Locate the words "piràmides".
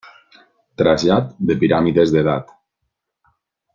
1.65-2.15